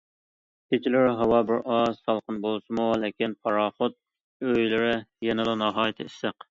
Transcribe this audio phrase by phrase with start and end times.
[0.73, 4.01] كېچىلىرى ھاۋا بىرئاز سالقىن بولسىمۇ، لېكىن پاراخوت
[4.51, 6.39] ئۆيلىرى يەنىلا ناھايىتى ئىسسىق.